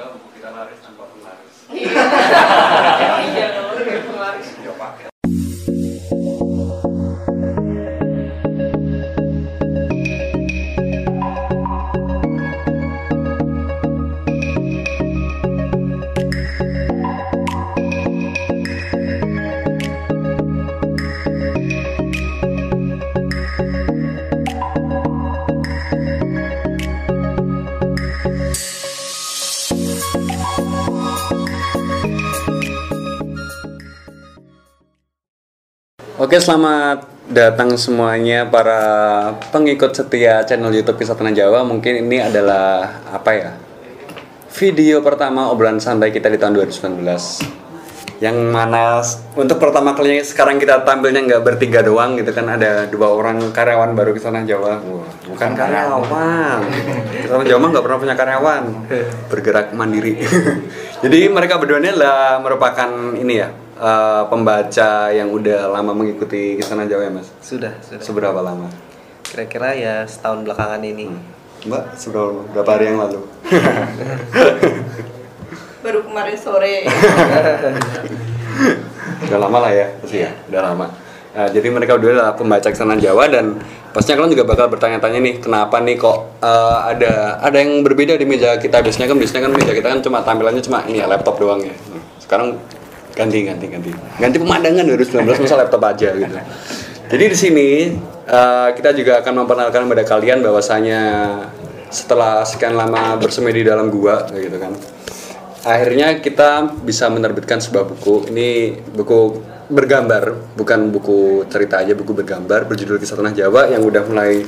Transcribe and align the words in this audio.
semoga 0.00 0.16
buku 0.16 0.28
kita 0.40 0.48
laris 0.56 0.80
tanpa 0.80 1.04
penglaris. 1.12 1.56
Iya. 1.68 1.92
Iya, 3.20 3.46
dong, 3.52 3.84
kayak 3.84 4.02
penglaris. 4.08 4.48
Ya 4.64 4.72
pakai. 4.80 5.09
Oke, 36.30 36.38
selamat 36.38 37.10
datang 37.26 37.74
semuanya 37.74 38.46
para 38.46 38.78
pengikut 39.50 39.90
setia 39.90 40.46
channel 40.46 40.70
YouTube 40.70 41.02
Kisah 41.02 41.18
Tanah 41.18 41.34
Jawa. 41.34 41.66
Mungkin 41.66 42.06
ini 42.06 42.22
adalah 42.22 43.02
apa 43.10 43.30
ya? 43.34 43.50
Video 44.54 45.02
pertama 45.02 45.50
obrolan 45.50 45.82
santai 45.82 46.14
kita 46.14 46.30
di 46.30 46.38
tahun 46.38 46.54
2019. 46.54 48.22
Yang 48.22 48.36
mana 48.46 49.02
untuk 49.34 49.58
pertama 49.58 49.90
kalinya 49.98 50.22
sekarang 50.22 50.62
kita 50.62 50.86
tampilnya 50.86 51.26
nggak 51.26 51.42
bertiga 51.42 51.82
doang 51.82 52.14
gitu 52.14 52.30
kan 52.30 52.46
ada 52.46 52.86
dua 52.86 53.10
orang 53.10 53.50
karyawan 53.50 53.90
baru 53.98 54.14
Kisah 54.14 54.30
Tanah 54.30 54.46
Jawa. 54.46 54.78
Wah, 54.86 55.10
bukan 55.34 55.50
karyawan. 55.58 56.58
Tanah 57.26 57.42
Jawa 57.42 57.74
nggak 57.74 57.82
pernah 57.82 57.98
punya 57.98 58.14
karyawan. 58.14 58.62
Bergerak 59.26 59.74
mandiri. 59.74 60.14
Jadi 61.02 61.26
mereka 61.26 61.58
berdua 61.58 61.82
ini 61.82 61.90
adalah 61.90 62.38
merupakan 62.38 63.18
ini 63.18 63.34
ya 63.34 63.50
eh, 63.80 64.22
pembaca 64.28 64.90
yang 65.10 65.32
udah 65.32 65.72
lama 65.72 65.92
mengikuti 65.96 66.60
Kisah 66.60 66.76
Tanah 66.76 66.86
Jawa 66.86 67.02
ya 67.08 67.12
mas. 67.16 67.28
Sudah, 67.40 67.72
sudah. 67.80 68.04
Seberapa 68.04 68.40
lama? 68.44 68.68
Kira-kira 69.24 69.72
ya 69.72 70.04
setahun 70.04 70.44
belakangan 70.44 70.84
ini. 70.84 71.08
Mbak, 71.64 71.84
seberapa 71.96 72.44
berapa 72.52 72.70
hari 72.72 72.84
yang 72.92 72.98
lalu? 73.00 73.20
Baru 75.84 76.00
kemarin 76.04 76.36
sore. 76.36 76.84
udah 79.28 79.38
lama 79.38 79.58
lah 79.68 79.72
ya, 79.72 79.86
pasti 80.00 80.24
ya, 80.24 80.30
udah 80.48 80.60
lama. 80.72 80.86
Nah, 81.30 81.46
jadi 81.46 81.68
mereka 81.70 81.94
berdua 81.94 82.12
adalah 82.16 82.34
pembaca 82.34 82.68
Kisah 82.68 82.98
Jawa 82.98 83.30
dan 83.30 83.60
pastinya 83.94 84.24
kalian 84.24 84.34
juga 84.34 84.44
bakal 84.50 84.66
bertanya-tanya 84.72 85.20
nih, 85.22 85.34
kenapa 85.38 85.78
nih 85.78 85.96
kok 86.00 86.18
eh, 86.42 86.78
ada 86.96 87.38
ada 87.38 87.56
yang 87.60 87.86
berbeda 87.86 88.18
di 88.18 88.26
meja 88.26 88.58
kita? 88.58 88.82
Biasanya 88.82 89.06
kan 89.12 89.18
biasanya 89.20 89.42
kan 89.46 89.52
meja 89.54 89.72
kita 89.76 89.88
kan 89.94 90.00
cuma 90.02 90.18
tampilannya 90.24 90.62
cuma 90.64 90.82
ini 90.88 90.98
ya 90.98 91.06
laptop 91.06 91.38
doang 91.38 91.62
ya. 91.62 91.74
Nah, 91.92 92.02
sekarang 92.18 92.58
ganti 93.14 93.38
ganti 93.44 93.66
ganti. 93.66 93.90
Ganti 94.18 94.36
pemandangan 94.38 94.84
2019 94.86 95.26
masa 95.44 95.56
laptop 95.58 95.82
aja 95.86 96.08
gitu. 96.14 96.36
Jadi 97.10 97.24
di 97.26 97.36
sini 97.36 97.68
eh, 98.26 98.68
kita 98.74 98.90
juga 98.94 99.20
akan 99.20 99.44
memperkenalkan 99.44 99.86
kepada 99.90 100.04
kalian 100.06 100.38
bahwasanya 100.42 101.00
setelah 101.90 102.46
sekian 102.46 102.78
lama 102.78 103.18
bersemedi 103.18 103.66
di 103.66 103.68
dalam 103.68 103.90
gua 103.90 104.22
gitu 104.30 104.54
kan 104.62 104.78
akhirnya 105.64 106.24
kita 106.24 106.72
bisa 106.80 107.10
menerbitkan 107.12 107.60
sebuah 107.60 107.84
buku. 107.84 108.32
Ini 108.32 108.80
buku 108.96 109.20
bergambar 109.70 110.34
bukan 110.56 110.90
buku 110.90 111.46
cerita 111.46 111.78
aja 111.78 111.94
buku 111.94 112.10
bergambar 112.10 112.66
berjudul 112.66 112.98
kisah 112.98 113.14
tanah 113.14 113.34
Jawa 113.36 113.70
yang 113.70 113.86
udah 113.86 114.02
mulai 114.08 114.42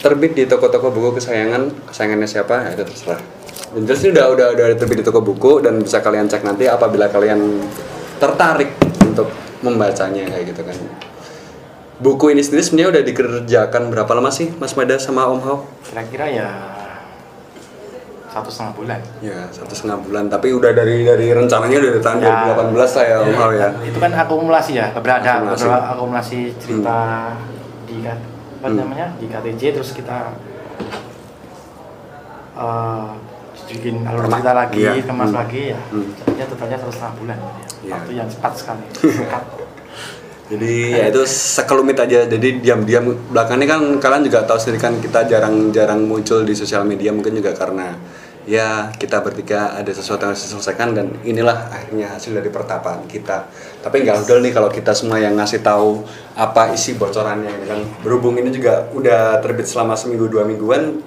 terbit 0.00 0.32
di 0.32 0.46
toko-toko 0.46 0.94
buku 0.94 1.18
kesayangan. 1.18 1.90
Kesayangannya 1.90 2.28
siapa? 2.30 2.70
Ya 2.70 2.78
itu 2.78 2.84
terserah 2.86 3.39
yang 3.72 3.84
jelas 3.84 4.00
ini 4.00 4.10
udah 4.12 4.26
udah 4.28 4.46
udah 4.52 4.66
terbit 4.74 4.98
di 4.98 5.06
toko 5.06 5.20
buku 5.20 5.60
dan 5.60 5.78
bisa 5.78 5.98
kalian 5.98 6.26
cek 6.26 6.42
nanti 6.42 6.66
apabila 6.66 7.06
kalian 7.06 7.38
tertarik 8.16 8.74
untuk 9.00 9.30
membacanya 9.60 10.26
kayak 10.26 10.44
gitu 10.48 10.62
kan 10.62 10.76
buku 11.96 12.24
ini 12.30 12.40
sendiri 12.40 12.62
sebenarnya 12.62 12.90
udah 12.90 13.02
dikerjakan 13.04 13.82
berapa 13.88 14.10
lama 14.10 14.28
sih 14.28 14.50
Mas 14.52 14.72
Mada 14.72 14.96
sama 14.96 15.28
Om 15.28 15.40
Hao? 15.40 15.56
kira-kira 15.84 16.26
ya 16.26 16.48
satu 18.26 18.46
setengah 18.46 18.72
bulan 18.72 19.00
Ya 19.18 19.46
satu 19.48 19.70
setengah 19.70 19.98
bulan 20.00 20.24
tapi 20.26 20.50
udah 20.50 20.70
dari 20.70 21.02
dari 21.02 21.28
rencananya 21.28 21.76
udah 21.76 21.90
dari 21.90 22.00
tahun 22.00 22.18
2018 22.22 22.74
lah 22.74 23.04
ya 23.04 23.16
Om 23.20 23.34
Hao 23.36 23.50
ya. 23.52 23.68
itu 23.82 23.98
kan 23.98 24.12
akumulasi 24.12 24.72
ya 24.72 24.86
beberapa 24.90 25.22
Akumulasi. 25.22 25.66
akumulasi 25.68 26.38
cerita 26.56 26.98
di 27.84 28.00
K- 28.00 28.18
apa 28.56 28.66
Hmm. 28.66 28.76
namanya 28.76 29.16
di 29.16 29.24
KTJ 29.24 29.62
terus 29.72 29.90
kita 29.90 30.36
eh 32.56 33.10
bikin 33.70 33.94
alur 34.02 34.26
cerita 34.26 34.52
lagi 34.52 34.78
iya. 34.82 34.92
kemas 35.02 35.30
Hmm. 35.30 35.38
lagi 35.38 35.62
ya 35.70 35.80
Hmm. 35.94 36.08
jadinya 36.18 36.46
totalnya 36.50 36.76
satu 36.82 36.92
setengah 36.92 37.14
bulan 37.22 37.38
ya. 37.86 37.92
Waktu 37.94 38.12
yang 38.18 38.28
cepat 38.28 38.52
sekali 38.58 38.84
Jadi 40.50 40.98
ya 40.98 41.06
itu 41.06 41.22
sekelumit 41.30 41.94
aja. 41.94 42.26
Jadi 42.26 42.58
diam-diam 42.58 43.14
belakangnya 43.30 43.78
kan 43.78 43.80
kalian 44.02 44.26
juga 44.26 44.42
tahu 44.42 44.58
sendiri 44.58 44.82
kan 44.82 44.98
kita 44.98 45.22
jarang-jarang 45.30 46.02
muncul 46.02 46.42
di 46.42 46.58
sosial 46.58 46.82
media 46.82 47.14
mungkin 47.14 47.38
juga 47.38 47.54
karena 47.54 47.94
ya 48.50 48.90
kita 48.90 49.22
bertiga 49.22 49.78
ada 49.78 49.86
sesuatu 49.94 50.26
yang 50.26 50.34
harus 50.34 50.42
diselesaikan 50.42 50.90
dan 50.90 51.06
inilah 51.22 51.70
akhirnya 51.70 52.18
hasil 52.18 52.34
dari 52.34 52.50
pertapaan 52.50 53.06
kita. 53.06 53.46
Tapi 53.78 54.02
nggak 54.02 54.26
udah 54.26 54.36
nih 54.42 54.50
kalau 54.50 54.66
kita 54.74 54.90
semua 54.90 55.22
yang 55.22 55.38
ngasih 55.38 55.62
tahu 55.62 56.02
apa 56.34 56.74
isi 56.74 56.98
bocorannya 56.98 57.70
kan. 57.70 57.80
Berhubung 58.02 58.34
ini 58.34 58.50
juga 58.50 58.90
udah 58.90 59.38
terbit 59.38 59.70
selama 59.70 59.94
seminggu 59.94 60.26
dua 60.26 60.42
mingguan 60.42 60.98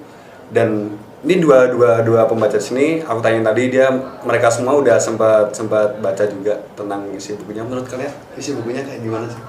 dan 0.48 0.88
ini 1.24 1.40
dua 1.40 1.66
dua 1.66 2.04
dua 2.04 2.28
pembaca 2.28 2.52
di 2.52 2.62
sini 2.62 2.86
aku 3.00 3.18
tanya 3.18 3.40
tadi 3.46 3.68
dia 3.68 3.88
mereka 4.20 4.46
semua 4.46 4.76
udah 4.76 4.96
sempat 4.96 5.50
sempat 5.50 5.96
baca 5.98 6.24
juga 6.24 6.60
tentang 6.74 7.08
isi 7.10 7.32
bukunya. 7.34 7.64
Menurut 7.64 7.88
kalian 7.88 8.12
isi 8.34 8.52
bukunya 8.52 8.84
kayak 8.84 9.00
gimana 9.00 9.24
sih? 9.26 9.40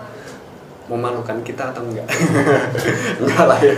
Memalukan 0.86 1.42
kita 1.42 1.74
atau 1.74 1.82
enggak? 1.82 2.06
Enggak 3.20 3.44
lah 3.44 3.58
ya. 3.58 3.74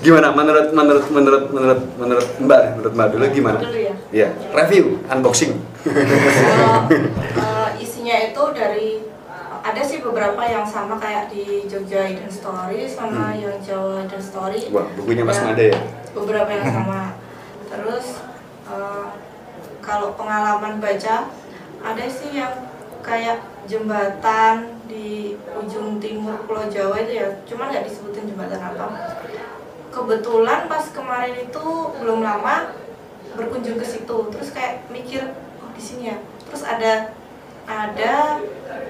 Gimana? 0.00 0.32
Menurut 0.32 0.72
menurut 0.72 1.04
menurut 1.06 1.44
menurut 1.48 1.80
menurut 1.94 2.28
mbak 2.40 2.60
menurut 2.74 2.92
mbak 2.92 3.08
dulu 3.12 3.24
gimana? 3.28 3.58
Dulu 3.60 3.78
ya? 3.78 3.94
Iya, 4.08 4.28
review 4.56 4.96
unboxing. 5.06 5.60
Eh, 5.84 7.68
isinya 7.78 8.16
itu 8.24 8.42
dari 8.50 9.04
ada 9.60 9.82
sih 9.84 10.00
beberapa 10.00 10.40
yang 10.40 10.64
sama 10.64 10.96
kayak 10.96 11.28
di 11.28 11.68
Jogja 11.68 12.08
Hidden 12.08 12.32
Story 12.32 12.88
sama 12.88 13.28
Hmm. 13.28 13.38
yang 13.38 13.56
Jawa 13.60 14.00
Hidden 14.00 14.22
Story. 14.22 14.60
wah 14.72 14.88
bukunya 14.96 15.22
mas 15.22 15.44
Made 15.44 15.68
ya? 15.68 15.76
Beberapa 16.16 16.48
yang 16.48 16.64
sama. 16.64 17.17
Terus 17.68 18.06
eh, 18.68 19.06
kalau 19.84 20.12
pengalaman 20.16 20.80
baca 20.80 21.28
ada 21.78 22.04
sih 22.10 22.34
yang 22.34 22.52
kayak 23.00 23.40
jembatan 23.64 24.76
di 24.84 25.36
ujung 25.56 26.00
timur 26.00 26.44
Pulau 26.44 26.68
Jawa 26.68 27.00
itu 27.04 27.20
ya, 27.20 27.28
cuman 27.48 27.72
nggak 27.72 27.86
disebutin 27.88 28.28
jembatan 28.28 28.60
apa. 28.60 29.16
Kebetulan 29.88 30.68
pas 30.68 30.84
kemarin 30.92 31.36
itu 31.48 31.66
belum 32.00 32.20
lama 32.20 32.72
berkunjung 33.36 33.80
ke 33.80 33.86
situ, 33.86 34.18
terus 34.32 34.50
kayak 34.52 34.84
mikir 34.92 35.32
oh 35.62 35.70
di 35.72 35.82
sini 35.82 36.12
ya. 36.12 36.16
Terus 36.48 36.64
ada 36.64 37.12
ada 37.68 38.40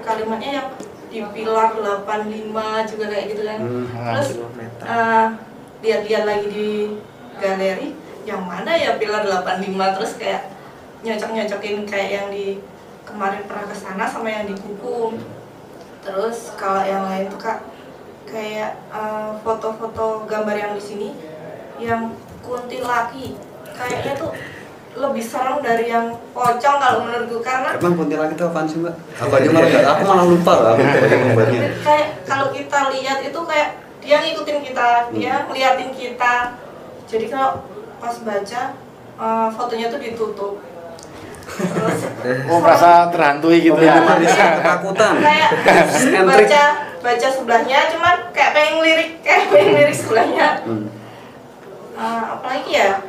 kalimatnya 0.03 0.51
yang 0.63 0.69
di 1.09 1.19
pilar 1.35 1.75
85 1.75 2.91
juga 2.95 3.05
kayak 3.11 3.25
gitu 3.35 3.41
kan. 3.43 3.59
Hmm, 3.59 3.85
Terus 3.87 4.29
eh, 4.83 5.27
lihat-lihat 5.79 6.23
lagi 6.27 6.47
di 6.51 6.71
galeri 7.39 7.87
yang 8.29 8.45
mana 8.45 8.71
ya 8.77 9.01
pilar 9.01 9.25
85 9.25 9.95
terus 9.97 10.11
kayak 10.21 10.53
nyocok-nyocokin 11.01 11.89
kayak 11.89 12.09
yang 12.13 12.27
di 12.29 12.61
kemarin 13.01 13.41
pernah 13.49 13.65
ke 13.65 13.75
sana 13.75 14.05
sama 14.05 14.29
yang 14.29 14.45
di 14.45 14.53
buku. 14.53 15.17
Terus 16.05 16.53
kalau 16.53 16.85
yang 16.85 17.09
lain 17.09 17.25
tuh 17.33 17.41
Kak 17.41 17.65
kayak 18.29 18.77
eh, 18.93 19.29
foto-foto 19.41 20.29
gambar 20.29 20.55
yang 20.55 20.73
di 20.77 20.83
sini 20.83 21.09
yang 21.81 22.13
kuntilaki. 22.45 23.33
Kayaknya 23.73 24.13
tuh 24.19 24.31
lebih 24.99 25.23
serem 25.23 25.61
dari 25.61 25.87
yang 25.87 26.11
pocong 26.33 26.77
kalau 26.81 27.07
menurutku 27.07 27.39
karena 27.45 27.77
emang 27.77 27.93
kuntilanak 27.95 28.33
itu 28.35 28.43
apaan 28.43 28.67
sih 28.67 28.77
mbak? 28.81 28.95
Aku 29.21 29.33
aja 29.37 29.49
malah 29.53 29.69
nggak 29.69 29.85
aku 29.85 30.03
malah 30.03 30.25
lupa 30.27 30.53
lah 30.59 30.71
aku 30.75 30.81
baca 31.05 31.15
gambarnya. 31.15 31.61
Kayak 31.85 32.07
kalau 32.27 32.47
kita 32.51 32.79
lihat 32.97 33.17
itu 33.23 33.39
kayak 33.39 33.69
dia 34.03 34.17
ngikutin 34.19 34.59
kita 34.65 34.87
dia 35.15 35.33
ngeliatin 35.47 35.91
kita. 35.95 36.33
Jadi 37.05 37.25
kalau 37.31 37.63
pas 37.99 38.15
baca 38.23 38.61
eh, 39.19 39.49
fotonya 39.53 39.87
tuh 39.91 39.99
ditutup 39.99 40.53
terus 41.49 41.99
oh 42.47 42.59
merasa 42.63 43.11
terhantui 43.11 43.59
gitu 43.59 43.79
ya 43.79 43.99
ketakutan 44.03 45.15
kayak 45.19 46.23
baca 46.29 46.63
baca 46.99 47.27
sebelahnya 47.31 47.79
cuman 47.95 48.15
kayak 48.35 48.51
pengen 48.55 48.75
lirik 48.83 49.09
kayak 49.23 49.47
pengen 49.51 49.71
lirik 49.75 49.95
sebelahnya 49.95 50.47
Hmm. 50.63 50.87
Eh, 51.99 52.23
apalagi 52.31 52.71
ya 52.79 53.03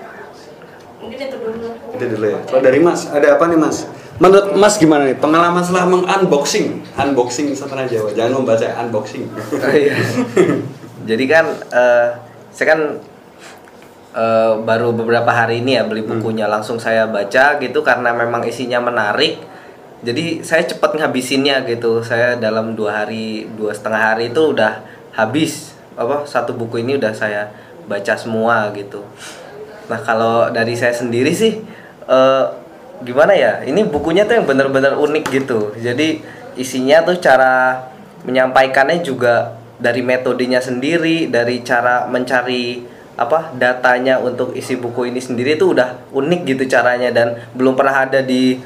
mungkin 0.98 1.18
itu 1.30 1.36
dulu 1.38 1.70
Itu 1.94 2.04
dulu 2.10 2.26
ya. 2.26 2.38
Kalau 2.42 2.58
dari 2.58 2.82
Mas, 2.82 3.06
ada 3.06 3.38
apa 3.38 3.46
nih 3.46 3.54
Mas? 3.54 3.86
Menurut 4.18 4.58
Mas 4.58 4.74
gimana 4.82 5.06
nih 5.06 5.16
pengalaman 5.16 5.62
setelah 5.62 5.86
mengunboxing, 5.86 6.82
unboxing 6.98 7.54
Satana 7.54 7.86
Jawa? 7.86 8.10
Jangan 8.12 8.42
membaca 8.42 8.66
unboxing. 8.82 9.30
Oh, 9.30 9.70
iya. 9.70 9.94
Jadi 11.06 11.24
kan 11.30 11.46
eh, 11.70 12.08
saya 12.50 12.66
kan 12.74 12.80
eh, 14.14 14.52
baru 14.60 14.94
beberapa 14.94 15.28
hari 15.30 15.62
ini 15.62 15.78
ya 15.78 15.82
beli 15.86 16.02
bukunya. 16.02 16.46
Langsung 16.46 16.78
saya 16.78 17.06
baca 17.06 17.58
gitu 17.58 17.80
karena 17.82 18.14
memang 18.14 18.42
isinya 18.46 18.82
menarik. 18.82 19.42
Jadi 20.00 20.40
saya 20.40 20.64
cepat 20.64 20.96
ngabisinnya 20.96 21.68
gitu. 21.68 22.00
Saya 22.00 22.36
dalam 22.40 22.72
dua 22.72 23.04
hari 23.04 23.46
dua 23.54 23.76
setengah 23.76 24.14
hari 24.14 24.32
itu 24.32 24.54
udah 24.56 24.80
habis. 25.14 25.76
Apa 25.98 26.24
satu 26.24 26.56
buku 26.56 26.80
ini 26.80 26.96
udah 26.96 27.12
saya 27.12 27.52
baca 27.84 28.14
semua 28.16 28.72
gitu. 28.72 29.04
Nah 29.90 30.00
kalau 30.00 30.48
dari 30.54 30.78
saya 30.78 30.94
sendiri 30.94 31.34
sih 31.34 31.60
eh, 32.08 32.44
gimana 33.04 33.36
ya? 33.36 33.60
Ini 33.62 33.86
bukunya 33.88 34.24
tuh 34.24 34.40
yang 34.40 34.46
bener-bener 34.48 34.96
unik 34.96 35.24
gitu. 35.28 35.76
Jadi 35.76 36.24
isinya 36.56 37.04
tuh 37.04 37.20
cara 37.20 37.86
menyampaikannya 38.24 39.00
juga 39.00 39.60
dari 39.80 40.04
metodenya 40.04 40.60
sendiri 40.60 41.32
dari 41.32 41.64
cara 41.64 42.04
mencari 42.04 42.84
apa 43.20 43.52
datanya 43.52 44.16
untuk 44.16 44.56
isi 44.56 44.74
buku 44.74 45.04
ini 45.06 45.20
sendiri 45.20 45.54
itu 45.54 45.76
udah 45.76 46.08
unik 46.08 46.40
gitu 46.48 46.64
caranya 46.66 47.12
dan 47.12 47.36
belum 47.52 47.76
pernah 47.76 48.08
ada 48.08 48.24
di 48.24 48.56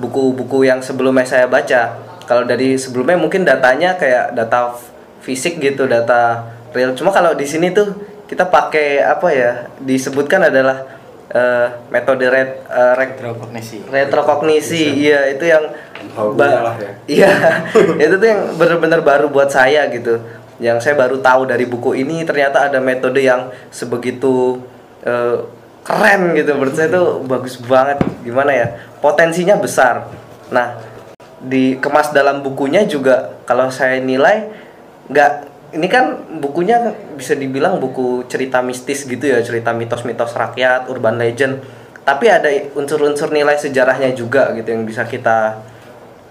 buku-buku 0.00 0.64
yang 0.64 0.80
sebelumnya 0.80 1.28
saya 1.28 1.44
baca. 1.44 2.00
Kalau 2.24 2.44
dari 2.44 2.74
sebelumnya 2.74 3.20
mungkin 3.20 3.44
datanya 3.44 3.94
kayak 3.94 4.32
data 4.32 4.72
fisik 5.20 5.60
gitu 5.60 5.84
data 5.84 6.40
real. 6.72 6.96
Cuma 6.96 7.12
kalau 7.12 7.32
di 7.32 7.44
sini 7.44 7.68
tuh 7.68 7.92
kita 8.24 8.48
pakai 8.48 9.00
apa 9.00 9.28
ya 9.28 9.52
disebutkan 9.78 10.48
adalah 10.48 10.88
eh, 11.28 11.66
metode 11.88 12.24
red, 12.24 12.64
eh, 12.64 12.92
rek- 12.94 13.16
Retrokognisi. 13.18 13.84
retrokognisi 13.86 14.82
iya 14.98 15.28
itu 15.28 15.44
yang 15.44 15.64
ba- 16.32 16.76
ya. 16.80 16.92
iya 17.04 17.32
itu 18.04 18.14
tuh 18.16 18.24
yang 18.26 18.40
bener-bener 18.56 19.00
baru 19.00 19.28
buat 19.28 19.48
saya 19.48 19.88
gitu 19.88 20.16
yang 20.58 20.82
saya 20.82 20.98
baru 20.98 21.22
tahu 21.22 21.46
dari 21.46 21.64
buku 21.70 21.94
ini 21.94 22.26
ternyata 22.26 22.66
ada 22.66 22.82
metode 22.82 23.22
yang 23.22 23.50
sebegitu 23.70 24.58
eh, 25.06 25.38
keren 25.86 26.34
gitu. 26.34 26.52
Menurut 26.58 26.74
saya 26.74 26.90
tuh 26.90 27.22
bagus 27.24 27.56
banget. 27.62 28.02
Gimana 28.26 28.52
ya? 28.52 28.66
Potensinya 28.98 29.56
besar. 29.56 30.10
Nah 30.50 30.82
dikemas 31.38 32.10
dalam 32.10 32.42
bukunya 32.42 32.82
juga 32.82 33.38
kalau 33.46 33.70
saya 33.70 34.02
nilai 34.02 34.50
nggak 35.06 35.32
ini 35.78 35.86
kan 35.86 36.18
bukunya 36.42 36.90
bisa 37.14 37.38
dibilang 37.38 37.78
buku 37.78 38.26
cerita 38.26 38.58
mistis 38.60 39.06
gitu 39.06 39.24
ya. 39.24 39.38
Cerita 39.40 39.70
mitos-mitos 39.70 40.34
rakyat 40.34 40.90
urban 40.90 41.16
legend. 41.16 41.62
Tapi 42.02 42.26
ada 42.26 42.48
unsur-unsur 42.74 43.30
nilai 43.30 43.54
sejarahnya 43.54 44.10
juga 44.16 44.50
gitu 44.56 44.74
yang 44.74 44.82
bisa 44.88 45.06
kita 45.06 45.60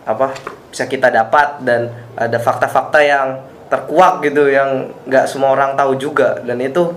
apa 0.03 0.35
bisa 0.67 0.83
kita 0.83 1.07
dapat. 1.07 1.63
Dan 1.63 1.87
ada 2.19 2.37
fakta-fakta 2.37 2.99
yang 2.99 3.56
terkuak 3.67 4.23
gitu 4.23 4.47
yang 4.47 4.87
nggak 5.07 5.27
semua 5.27 5.51
orang 5.51 5.75
tahu 5.75 5.99
juga 5.99 6.39
dan 6.43 6.59
itu 6.63 6.91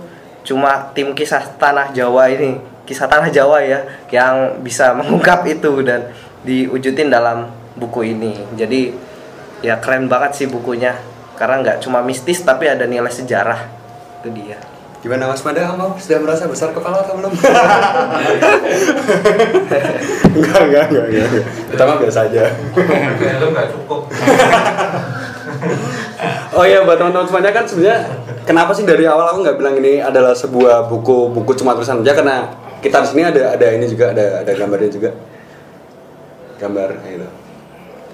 cuma 0.47 0.91
tim 0.95 1.13
kisah 1.13 1.43
tanah 1.59 1.91
Jawa 1.91 2.31
ini 2.31 2.57
kisah 2.87 3.05
tanah 3.05 3.29
Jawa 3.29 3.61
ya 3.61 3.79
yang 4.09 4.63
bisa 4.63 4.95
mengungkap 4.97 5.45
itu 5.47 5.83
dan 5.85 6.09
diwujudin 6.41 7.11
dalam 7.11 7.51
buku 7.77 8.15
ini 8.15 8.39
jadi 8.57 8.95
ya 9.61 9.77
keren 9.77 10.09
banget 10.09 10.43
sih 10.43 10.47
bukunya 10.49 10.97
karena 11.37 11.61
nggak 11.61 11.77
cuma 11.85 12.01
mistis 12.01 12.41
tapi 12.41 12.65
ada 12.65 12.89
nilai 12.89 13.11
sejarah 13.11 13.69
itu 14.21 14.29
dia 14.33 14.57
Gimana 15.01 15.33
Mas 15.33 15.41
Mada 15.41 15.65
kamu 15.65 15.97
sudah 15.97 16.19
merasa 16.21 16.45
besar 16.45 16.69
kepala 16.77 17.01
atau 17.01 17.17
belum? 17.17 17.33
enggak, 20.37 20.61
enggak, 20.61 20.85
enggak, 20.93 21.05
enggak. 21.09 21.45
Kita 21.73 21.83
mah 21.89 21.97
biasa 21.97 22.29
aja. 22.29 22.53
Itu 23.17 23.47
nggak 23.49 23.67
cukup. 23.73 24.01
Oh 26.51 26.67
iya, 26.67 26.83
buat 26.83 26.99
teman-teman 26.99 27.27
semuanya 27.27 27.51
kan 27.55 27.63
sebenarnya 27.63 27.99
kenapa 28.43 28.75
sih 28.75 28.83
dari 28.83 29.07
awal 29.07 29.31
aku 29.31 29.39
nggak 29.47 29.57
bilang 29.57 29.75
ini 29.79 30.03
adalah 30.03 30.35
sebuah 30.35 30.91
buku 30.91 31.31
buku 31.31 31.51
cuma 31.55 31.71
tulisan 31.71 32.03
aja 32.03 32.11
karena 32.11 32.51
kita 32.83 32.99
di 33.03 33.07
sini 33.07 33.23
ada 33.23 33.55
ada 33.55 33.67
ini 33.71 33.87
juga 33.87 34.11
ada 34.11 34.43
ada 34.43 34.51
gambarnya 34.51 34.91
juga 34.91 35.09
gambar 36.59 36.89
gitu. 37.07 37.27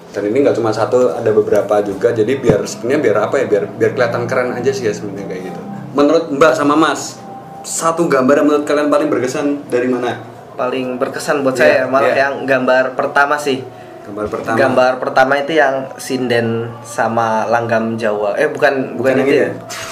Dan 0.08 0.22
ini 0.32 0.38
nggak 0.40 0.56
cuma 0.56 0.72
satu, 0.72 1.12
ada 1.12 1.28
beberapa 1.34 1.84
juga. 1.84 2.16
Jadi 2.16 2.40
biar 2.40 2.64
sebenarnya 2.64 3.00
biar 3.04 3.16
apa 3.28 3.34
ya? 3.42 3.44
Biar 3.44 3.64
biar 3.68 3.90
kelihatan 3.92 4.24
keren 4.24 4.56
aja 4.56 4.70
sih 4.72 4.88
ya 4.88 4.92
sebenarnya 4.94 5.28
kayak 5.28 5.42
gitu. 5.52 5.60
Menurut 5.92 6.24
Mbak 6.32 6.52
sama 6.56 6.74
Mas, 6.78 7.20
satu 7.66 8.08
gambar 8.08 8.40
yang 8.40 8.46
menurut 8.48 8.64
kalian 8.64 8.88
paling 8.88 9.08
berkesan 9.12 9.68
dari 9.68 9.90
mana? 9.90 10.38
paling 10.58 10.98
berkesan 10.98 11.46
buat 11.46 11.54
Iya, 11.54 11.62
saya 11.62 11.80
malah 11.86 12.10
iya. 12.10 12.26
yang 12.26 12.42
gambar 12.42 12.98
pertama 12.98 13.38
sih 13.38 13.62
Gambar 14.08 14.24
pertama. 14.32 14.56
Gambar 14.56 14.92
pertama 15.04 15.32
itu 15.36 15.52
yang 15.52 15.74
sinden 16.00 16.72
sama 16.80 17.44
langgam 17.44 18.00
Jawa. 18.00 18.40
Eh 18.40 18.48
bukan 18.48 18.96
bukan 18.96 18.96
Bukan 18.96 19.14
yang 19.20 19.28
itu 19.28 19.36
ini 19.36 19.44
ya. 19.44 19.50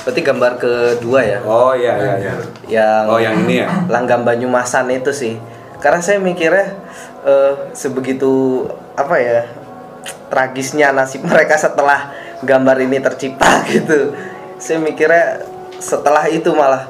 Berarti 0.08 0.20
gambar 0.24 0.52
kedua 0.56 1.20
ya. 1.20 1.38
Oh 1.44 1.76
iya 1.76 1.94
iya 2.00 2.14
iya. 2.16 2.34
Yang 2.64 3.04
Oh, 3.12 3.20
yang 3.20 3.36
ini 3.44 3.54
ya? 3.60 3.68
Langgam 3.92 4.24
Banyumasan 4.24 4.88
itu 4.88 5.12
sih. 5.12 5.36
Karena 5.84 6.00
saya 6.00 6.16
mikirnya 6.16 6.80
eh, 7.28 7.52
sebegitu 7.76 8.64
apa 8.96 9.20
ya 9.20 9.44
tragisnya 10.32 10.96
nasib 10.96 11.20
mereka 11.28 11.60
setelah 11.60 12.08
gambar 12.40 12.80
ini 12.88 12.96
tercipta 13.04 13.60
gitu. 13.68 14.16
Saya 14.56 14.80
mikirnya 14.80 15.44
setelah 15.76 16.24
itu 16.32 16.56
malah 16.56 16.88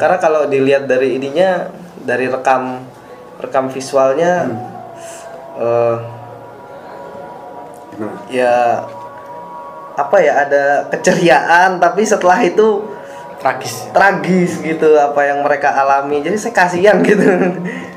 karena 0.00 0.16
kalau 0.16 0.48
dilihat 0.48 0.88
dari 0.88 1.20
ininya 1.20 1.68
dari 2.08 2.24
rekam 2.32 2.80
rekam 3.36 3.68
visualnya 3.68 4.48
eh, 5.60 6.23
Ya 8.26 8.82
apa 9.94 10.16
ya 10.18 10.42
ada 10.42 10.62
keceriaan 10.90 11.78
tapi 11.78 12.02
setelah 12.02 12.42
itu 12.42 12.82
Tragis. 13.38 13.92
tragis 13.92 14.58
gitu 14.58 14.96
apa 14.96 15.20
yang 15.22 15.44
mereka 15.44 15.70
alami 15.70 16.18
jadi 16.18 16.34
saya 16.34 16.50
kasihan 16.50 16.98
gitu 17.04 17.22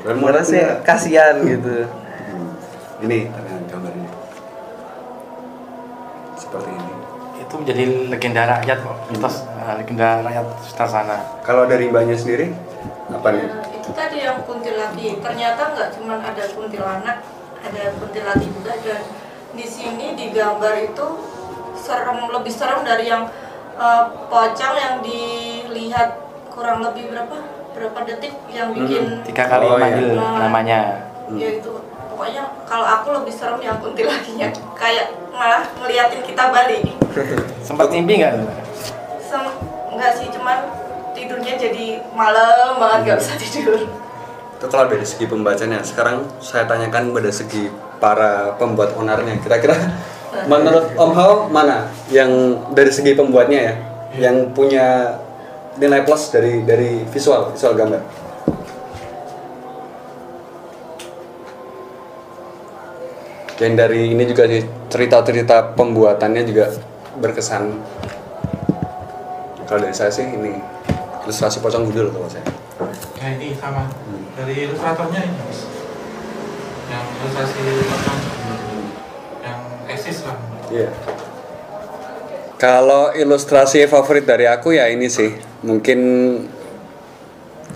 Bener 0.04 0.38
saya 0.44 0.78
nggak? 0.78 0.78
kasihan 0.84 1.34
gitu 1.40 1.88
Ini 2.98 3.18
ternyata 3.30 3.64
gambarnya. 3.66 4.10
Seperti 6.34 6.68
ini. 6.68 6.92
Itu 7.38 7.54
menjadi 7.56 7.82
legenda 8.10 8.42
rakyat 8.48 8.78
kok. 8.78 8.96
Mitos 9.08 9.36
eh, 9.46 9.74
legenda 9.78 10.20
rakyat 10.20 10.46
Sutasana. 10.62 11.16
Kalau 11.42 11.64
dari 11.64 11.88
Mbaknya 11.88 12.14
sendiri 12.14 12.50
apa 13.08 13.28
nih? 13.32 13.46
Nah, 13.46 13.64
itu 13.72 13.90
tadi 13.90 14.18
yang 14.20 14.42
kuntilati 14.44 15.06
ternyata 15.18 15.62
nggak 15.72 15.88
cuma 15.94 16.14
ada 16.18 16.44
kuntilanak 16.44 17.18
ada 17.58 17.82
kuntilati 17.96 18.46
juga 18.48 18.72
dan 18.76 19.00
di 19.58 19.66
sini 19.66 20.14
di 20.14 20.30
gambar 20.30 20.70
itu 20.84 21.06
serem 21.76 22.30
lebih 22.30 22.52
serem 22.52 22.80
dari 22.80 23.06
yang 23.06 23.26
eh, 23.74 24.02
pocong 24.26 24.74
yang 24.76 24.94
dilihat 25.02 26.14
kurang 26.48 26.78
lebih 26.80 27.10
berapa 27.10 27.36
berapa 27.68 27.98
detik 28.04 28.34
yang 28.48 28.70
bikin 28.70 29.22
Tiga 29.22 29.44
kali 29.46 29.66
Oh, 29.66 29.74
iya. 29.74 29.80
manggil 29.80 30.08
Nah. 30.14 30.38
namanya. 30.40 30.80
ya 31.30 31.48
itu 31.54 31.72
pokoknya 32.08 32.40
kalau 32.64 32.86
aku 32.88 33.08
lebih 33.12 33.30
serem 33.30 33.60
yang 33.60 33.76
kuntilatinya 33.76 34.48
kayak 34.72 35.06
malah 35.30 35.66
ngeliatin 35.76 36.22
kita 36.22 36.48
balik 36.48 36.82
Sempat 37.66 37.90
mimpi 37.90 38.18
nggak? 38.18 38.34
Sem 39.20 39.42
nggak 39.88 40.12
sih 40.14 40.30
cuman 40.30 40.70
tidurnya 41.12 41.54
jadi 41.54 41.86
malam 42.10 42.78
banget 42.78 42.98
nggak 43.04 43.18
bisa 43.20 43.34
tidur 43.36 43.74
Itu 44.58 44.66
kalau 44.66 44.90
dari 44.90 45.06
segi 45.06 45.30
pembacanya. 45.30 45.86
Sekarang 45.86 46.26
saya 46.42 46.66
tanyakan 46.66 47.14
pada 47.14 47.30
segi 47.30 47.70
para 48.02 48.58
pembuat 48.58 48.98
onarnya. 48.98 49.38
Kira-kira 49.38 49.78
menurut 50.50 50.98
Om 50.98 51.12
Hao 51.14 51.32
mana 51.46 51.86
yang 52.10 52.58
dari 52.74 52.90
segi 52.90 53.14
pembuatnya 53.14 53.60
ya, 53.62 53.74
yang 54.18 54.50
punya 54.50 55.14
nilai 55.78 56.02
plus 56.02 56.34
dari 56.34 56.66
dari 56.66 57.06
visual 57.06 57.54
visual 57.54 57.78
gambar? 57.78 58.02
Yang 63.62 63.74
dari 63.78 64.02
ini 64.10 64.22
juga 64.26 64.50
sih 64.50 64.62
cerita-cerita 64.90 65.78
pembuatannya 65.78 66.42
juga 66.42 66.74
berkesan. 67.22 67.78
Kalau 69.70 69.80
dari 69.86 69.94
saya 69.94 70.10
sih 70.10 70.26
ini 70.26 70.58
ilustrasi 71.22 71.62
pocong 71.62 71.86
gundul 71.90 72.10
kalau 72.10 72.26
saya. 72.26 72.42
Ya 73.18 73.34
ini 73.34 73.54
sama 73.54 73.86
dari 74.38 74.54
ilustratornya 74.70 75.20
ini 75.26 75.34
Mas. 75.42 75.60
Yang 76.88 77.04
ilustrasi 77.18 77.60
yang 79.42 79.60
eksis 79.90 80.18
lah. 80.22 80.38
Iya. 80.70 80.90
Kalau 82.58 83.14
ilustrasi 83.14 83.86
favorit 83.90 84.26
dari 84.26 84.46
aku 84.46 84.74
ya 84.74 84.86
ini 84.90 85.10
sih, 85.10 85.30
mungkin 85.66 85.98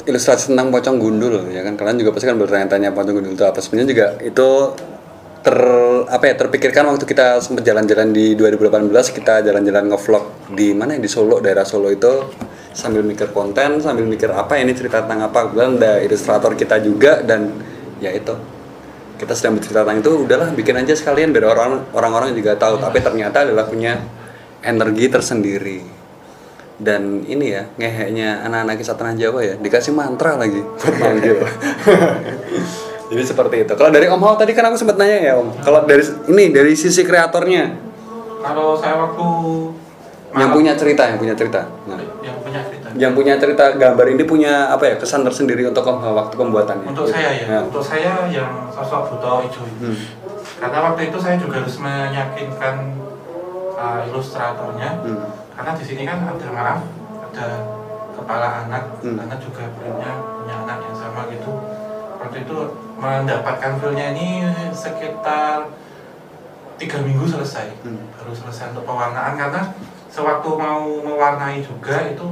ilustrasi 0.02 0.50
tentang 0.50 0.75
pocong 0.75 0.99
gundul 0.99 1.47
ya 1.54 1.62
kan 1.62 1.78
kalian 1.78 2.02
juga 2.02 2.11
pasti 2.11 2.26
kan 2.26 2.35
bertanya-tanya 2.35 2.90
pocong 2.90 3.14
gundul 3.23 3.38
itu 3.38 3.47
apa 3.47 3.62
sebenarnya 3.62 3.88
juga 3.95 4.07
itu 4.26 4.49
ter 5.42 5.59
apa 6.11 6.25
ya 6.26 6.35
terpikirkan 6.35 6.90
waktu 6.90 7.07
kita 7.07 7.38
sempat 7.38 7.62
jalan-jalan 7.62 8.11
di 8.11 8.35
2018 8.35 8.90
kita 8.90 9.47
jalan-jalan 9.47 9.95
ngevlog 9.95 10.25
di 10.59 10.75
mana 10.75 10.99
ya 10.99 11.00
di 11.02 11.11
Solo 11.11 11.38
daerah 11.38 11.62
Solo 11.62 11.90
itu 11.95 12.11
sambil 12.73 13.05
mikir 13.05 13.31
konten 13.31 13.79
sambil 13.85 14.09
mikir 14.09 14.33
apa 14.33 14.57
ini 14.59 14.73
cerita 14.73 15.05
tentang 15.05 15.29
apa. 15.29 15.49
Kemudian 15.49 15.79
ada 15.79 16.00
ilustrator 16.00 16.57
kita 16.57 16.81
juga 16.81 17.21
dan 17.23 17.52
ya 18.00 18.11
itu. 18.12 18.35
Kita 19.21 19.38
sedang 19.38 19.61
bercerita 19.61 19.87
tentang 19.87 20.02
itu 20.02 20.11
udahlah 20.26 20.50
bikin 20.50 20.75
aja 20.83 20.99
sekalian 20.99 21.31
biar 21.31 21.47
orang 21.52 21.87
orang-orang 21.95 22.35
juga 22.35 22.59
tahu. 22.59 22.81
Tapi 22.81 22.99
ternyata 22.99 23.47
adalah 23.47 23.69
punya 23.69 24.02
energi 24.64 25.07
tersendiri. 25.07 25.81
Dan 26.83 27.23
ini 27.31 27.55
ya 27.55 27.62
ngeheknya 27.79 28.43
anak-anak 28.43 28.75
kisah 28.83 28.99
tanah 28.99 29.14
Jawa 29.14 29.41
ya 29.47 29.55
dikasih 29.55 29.95
mantra 29.95 30.35
lagi 30.35 30.59
buat 30.59 30.97
manggil. 31.05 31.38
Jadi 33.12 33.23
seperti 33.29 33.57
itu. 33.69 33.73
Kalau 33.76 33.93
dari 33.93 34.09
Om 34.09 34.25
Hao 34.25 34.35
tadi 34.41 34.57
kan 34.57 34.73
aku 34.73 34.81
sempat 34.81 34.97
nanya 34.97 35.19
ya 35.21 35.33
Om. 35.38 35.49
Kalau 35.62 35.85
dari 35.85 36.02
ini 36.33 36.49
dari 36.50 36.73
sisi 36.75 37.05
kreatornya. 37.05 37.93
Kalau 38.43 38.75
saya 38.75 38.99
waktu 38.99 39.29
yang 40.33 40.50
punya 40.50 40.73
cerita 40.75 41.02
yang 41.07 41.21
punya 41.21 41.35
cerita. 41.37 41.69
Nah, 41.87 42.00
yang. 42.25 42.42
Yang 42.97 43.13
punya 43.17 43.37
cerita 43.41 43.77
gambar 43.77 44.07
ini 44.13 44.25
punya 44.25 44.69
apa 44.69 44.85
ya 44.85 44.95
kesan 44.97 45.25
tersendiri 45.25 45.65
untuk 45.69 45.85
waktu 45.87 46.35
pembuatannya 46.37 46.87
Untuk 46.89 47.09
saya 47.09 47.31
ya, 47.33 47.45
Nah. 47.49 47.63
untuk 47.69 47.85
saya 47.85 48.13
yang 48.29 48.69
sosok 48.73 49.17
Ijo 49.19 49.63
ini. 49.67 49.81
Hmm. 49.93 49.97
Karena 50.63 50.79
waktu 50.93 51.11
itu 51.11 51.19
saya 51.19 51.37
juga 51.41 51.59
harus 51.63 51.77
meyakinkan 51.81 52.77
uh, 53.75 54.07
ilustratornya, 54.07 55.03
Hmm. 55.03 55.27
karena 55.59 55.73
di 55.75 55.85
sini 55.85 56.03
kan 56.07 56.23
ada 56.23 56.49
maaf, 56.55 56.81
ada 57.33 57.47
kepala 58.15 58.49
anak, 58.69 58.85
Hmm. 59.03 59.19
anak 59.19 59.39
juga 59.43 59.67
punya 59.75 60.13
punya 60.39 60.55
anak 60.63 60.79
yang 60.87 60.97
sama 60.97 61.27
gitu. 61.33 61.51
Waktu 62.23 62.47
itu 62.47 62.57
mendapatkan 63.03 63.73
filenya 63.83 64.15
ini 64.15 64.47
sekitar 64.71 65.67
tiga 66.79 66.99
minggu 67.03 67.27
selesai, 67.27 67.83
Hmm. 67.83 68.07
baru 68.15 68.31
selesai 68.31 68.71
untuk 68.71 68.87
pewarnaan 68.87 69.35
karena 69.35 69.63
sewaktu 70.07 70.49
mau 70.55 70.85
mewarnai 71.03 71.65
juga 71.65 72.07
itu 72.07 72.27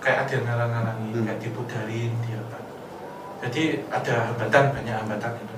kayak 0.00 0.18
ada 0.24 0.32
yang 0.32 0.44
ngalang-ngalangi, 0.44 1.08
Hmm. 1.12 1.24
kayak 1.24 1.40
dipudarin 1.40 2.12
dia 2.24 2.38
apa. 2.38 2.58
Jadi 3.40 3.62
ada 3.86 4.14
hambatan 4.26 4.64
banyak 4.72 4.96
hambatan 4.96 5.32
itu. 5.34 5.56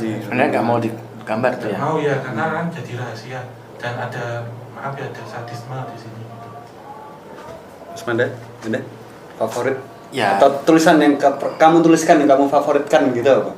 Iya. 0.00 0.16
Sebenarnya 0.22 0.48
nggak 0.50 0.64
mau 0.64 0.78
digambar 0.78 1.52
tuh 1.56 1.68
ya. 1.68 1.78
Mau 1.78 1.96
ya 1.98 2.14
karena 2.18 2.44
kan 2.48 2.66
jadi 2.70 2.92
rahasia 2.96 3.40
dan 3.76 3.94
ada 4.00 4.24
maaf 4.72 4.94
ya 4.94 5.06
ada 5.06 5.22
sadisme 5.24 5.76
di 5.86 5.98
sini. 5.98 6.20
gitu. 6.20 6.48
Mas 7.90 8.02
Manda, 8.02 8.26
ada 8.62 8.80
favorit? 9.36 9.76
Ya. 10.10 10.36
Atau 10.36 10.48
tulisan 10.62 10.96
yang 10.96 11.16
ka- 11.16 11.36
kamu 11.56 11.80
tuliskan 11.80 12.20
yang 12.20 12.28
kamu 12.28 12.46
favoritkan 12.46 13.12
gitu 13.12 13.28
apa? 13.28 13.52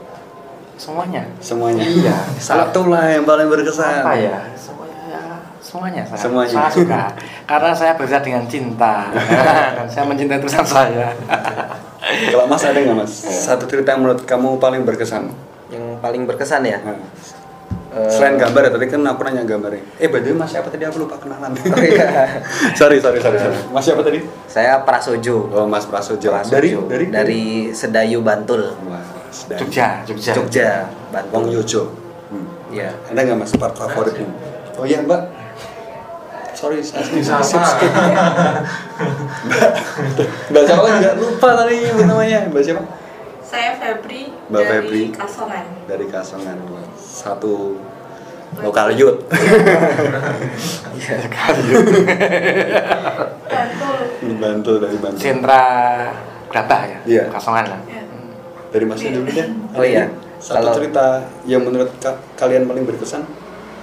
Semuanya. 0.75 1.23
Semuanya. 1.39 1.83
Iya. 1.83 2.15
Satu 2.37 2.91
lah 2.91 3.07
yang 3.09 3.23
paling 3.23 3.47
berkesan. 3.47 4.03
Apa 4.03 4.15
ya? 4.17 4.31
Ya, 4.33 4.43
semuanya 5.75 6.07
saya, 6.07 6.21
Semuanya. 6.23 6.55
saya 6.55 6.71
suka. 6.71 7.03
Karena 7.51 7.71
saya 7.75 7.93
bekerja 7.99 8.23
dengan 8.23 8.47
cinta 8.47 9.11
dan 9.77 9.87
saya 9.91 10.07
mencintai 10.07 10.39
tulisan 10.39 10.63
saya. 10.63 11.11
Kalau 12.31 12.47
Mas 12.47 12.63
ada 12.63 12.79
nggak 12.79 12.95
Mas? 12.95 13.11
Satu 13.27 13.67
cerita 13.67 13.91
yang 13.91 14.07
menurut 14.07 14.23
kamu 14.23 14.63
paling 14.63 14.87
berkesan? 14.87 15.35
Yang 15.75 15.99
paling 15.99 16.31
berkesan 16.31 16.63
ya. 16.63 16.79
Eh, 16.79 18.11
Selain 18.11 18.39
gambar 18.39 18.67
ya, 18.67 18.71
tadi 18.75 18.87
kan 18.87 19.03
aku 19.03 19.23
nanya 19.27 19.43
gambarnya. 19.43 19.83
Eh, 19.99 20.07
by 20.07 20.23
the 20.23 20.31
way, 20.31 20.39
Mas 20.39 20.55
siapa 20.55 20.71
tadi? 20.71 20.87
Aku 20.87 21.03
lupa 21.03 21.19
kenalan. 21.19 21.51
Oh 21.75 21.83
iya. 21.83 22.07
sorry, 22.79 23.03
sorry, 23.03 23.19
sorry, 23.19 23.39
sorry. 23.43 23.59
Mas 23.75 23.83
siapa 23.83 24.03
tadi? 24.07 24.23
Saya 24.47 24.79
Prasojo. 24.87 25.51
Oh, 25.51 25.67
Mas 25.67 25.91
Prasojo. 25.91 26.31
Prasojo. 26.31 26.55
Dari 26.55 26.71
dari 26.87 27.07
dari 27.11 27.43
Sedayu 27.75 28.23
Bantul. 28.23 28.79
Mas 28.87 29.47
dari 29.51 29.59
Jogja, 29.67 30.07
Jogja. 30.07 30.33
Jogja, 30.39 30.71
Wong 31.35 31.51
Bantul. 31.51 31.55
Yojo. 31.59 31.83
Hmm. 32.31 32.47
Iya. 32.71 32.95
Ada 33.11 33.21
nggak 33.27 33.39
Mas 33.43 33.51
part 33.59 33.75
favoritnya? 33.75 34.27
Oh 34.75 34.83
iya, 34.83 34.99
Mbak. 35.03 35.23
Sorry, 36.65 36.81
saya 36.81 37.05
skip, 37.05 37.61
skip. 37.61 37.93
Mbak, 40.49 40.63
siapa 40.65 40.81
nggak 40.97 41.15
lupa 41.21 41.49
tadi 41.61 41.77
namanya. 42.09 42.49
Mbak 42.49 42.63
siapa? 42.65 42.83
Saya 43.45 43.77
Febri 43.77 44.33
Mbak 44.49 44.63
dari 44.65 44.73
Febri. 44.73 45.03
Kasongan. 45.13 45.65
Dari 45.85 46.07
Kasongan. 46.09 46.57
Satu 46.97 47.77
lokal 48.65 48.97
youth. 48.97 49.21
Iya 50.95 51.21
sekali. 51.21 51.63
Bantul. 53.45 53.97
Bantul 54.41 54.77
dari 54.81 54.97
Bantul. 54.97 55.21
Sentra 55.21 55.63
Grabah 56.49 56.83
ya. 56.89 56.99
Iya. 57.05 57.25
Kasongan 57.29 57.77
lah. 57.77 57.81
Ya. 57.85 58.01
Dari 58.73 58.85
Masnya 58.89 59.21
dulu 59.21 59.29
deh. 59.29 59.49
Oh 59.77 59.85
iya. 59.85 60.09
Satu 60.41 60.65
Kalau- 60.65 60.77
cerita 60.81 61.29
yang 61.45 61.61
menurut 61.61 61.93
ka- 62.01 62.25
kalian 62.41 62.65
paling 62.65 62.89
berkesan? 62.89 63.21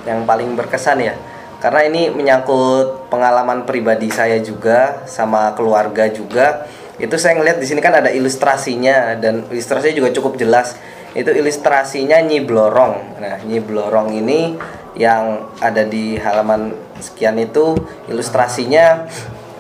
yang 0.02 0.26
paling 0.26 0.58
berkesan 0.58 0.98
ya 0.98 1.14
karena 1.62 1.86
ini 1.86 2.10
menyangkut 2.10 3.06
pengalaman 3.14 3.70
pribadi 3.70 4.10
saya 4.10 4.42
juga 4.42 5.06
sama 5.06 5.54
keluarga 5.54 6.10
juga. 6.10 6.66
Itu 6.98 7.22
saya 7.22 7.38
ngeliat 7.38 7.62
di 7.62 7.70
sini 7.70 7.86
kan 7.86 7.94
ada 7.94 8.10
ilustrasinya 8.10 9.14
dan 9.22 9.46
ilustrasinya 9.46 9.94
juga 9.94 10.10
cukup 10.10 10.42
jelas. 10.42 10.74
Itu 11.14 11.30
ilustrasinya 11.30 12.18
Nyi 12.26 12.42
Blorong. 12.42 13.22
Nah 13.22 13.46
Nyi 13.46 13.62
Blorong 13.62 14.10
ini 14.10 14.58
yang 14.98 15.54
ada 15.62 15.86
di 15.86 16.18
halaman 16.18 16.74
sekian 16.98 17.38
itu 17.38 17.78
ilustrasinya 18.10 19.06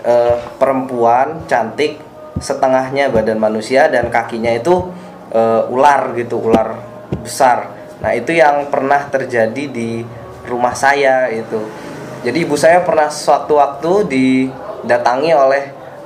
eh, 0.01 0.35
perempuan 0.57 1.45
cantik 1.45 2.01
setengahnya 2.41 3.13
badan 3.13 3.37
manusia 3.37 3.85
dan 3.93 4.09
kakinya 4.09 4.49
itu 4.57 4.89
eh, 5.29 5.69
ular 5.69 6.17
gitu 6.17 6.41
ular 6.41 6.81
besar. 7.21 7.77
Nah 8.01 8.17
itu 8.17 8.33
yang 8.33 8.73
pernah 8.73 9.05
terjadi 9.05 9.69
di 9.69 10.01
rumah 10.49 10.73
saya 10.73 11.29
itu 11.29 11.90
jadi 12.21 12.37
ibu 12.45 12.53
saya 12.53 12.85
pernah 12.85 13.09
suatu 13.09 13.57
waktu 13.57 14.05
didatangi 14.05 15.33
oleh 15.33 15.63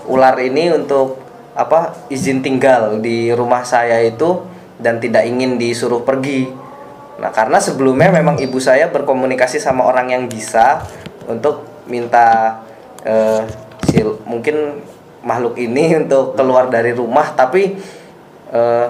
ular 0.07 0.39
ini 0.39 0.71
untuk 0.71 1.19
apa 1.55 2.07
izin 2.07 2.39
tinggal 2.39 3.03
di 3.03 3.35
rumah 3.35 3.67
saya 3.67 3.99
itu 3.99 4.43
dan 4.79 4.99
tidak 4.99 5.23
ingin 5.27 5.55
disuruh 5.59 6.03
pergi. 6.03 6.47
Nah 7.19 7.31
karena 7.31 7.59
sebelumnya 7.59 8.11
memang 8.11 8.39
ibu 8.39 8.59
saya 8.59 8.91
berkomunikasi 8.91 9.59
sama 9.59 9.87
orang 9.87 10.11
yang 10.11 10.23
bisa 10.27 10.83
untuk 11.27 11.67
minta 11.87 12.59
eh, 13.03 13.43
sil- 13.87 14.19
mungkin 14.23 14.83
makhluk 15.23 15.59
ini 15.59 15.99
untuk 15.99 16.35
keluar 16.35 16.67
dari 16.71 16.91
rumah 16.91 17.31
tapi 17.35 17.75
eh, 18.51 18.87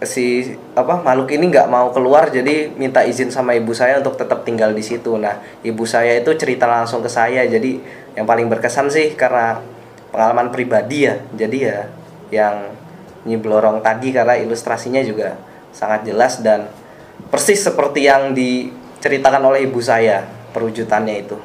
si 0.00 0.56
apa 0.72 1.04
makhluk 1.04 1.28
ini 1.36 1.52
nggak 1.52 1.68
mau 1.68 1.92
keluar 1.92 2.32
jadi 2.32 2.72
minta 2.72 3.04
izin 3.04 3.28
sama 3.28 3.52
ibu 3.52 3.76
saya 3.76 4.00
untuk 4.00 4.16
tetap 4.16 4.48
tinggal 4.48 4.72
di 4.72 4.80
situ. 4.80 5.16
Nah 5.20 5.40
ibu 5.60 5.84
saya 5.84 6.16
itu 6.16 6.32
cerita 6.40 6.64
langsung 6.64 7.04
ke 7.04 7.10
saya. 7.12 7.44
Jadi 7.44 7.80
yang 8.16 8.24
paling 8.24 8.48
berkesan 8.48 8.88
sih 8.88 9.12
karena 9.12 9.60
pengalaman 10.08 10.48
pribadi 10.48 11.04
ya. 11.04 11.20
Jadi 11.36 11.58
ya 11.60 11.78
yang 12.32 12.72
nyiblorong 13.28 13.84
tadi 13.84 14.16
karena 14.16 14.40
ilustrasinya 14.40 15.04
juga 15.04 15.36
sangat 15.70 16.08
jelas 16.08 16.40
dan 16.40 16.72
persis 17.28 17.60
seperti 17.60 18.08
yang 18.08 18.32
diceritakan 18.32 19.44
oleh 19.44 19.68
ibu 19.68 19.84
saya 19.84 20.24
perwujudannya 20.56 21.14
itu. 21.20 21.36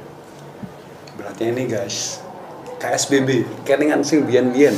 Berarti 1.20 1.44
ini 1.52 1.68
guys 1.68 2.25
KSBB, 2.78 3.30
kelingan 3.64 4.02
sing 4.02 4.24
bian-bian. 4.24 4.76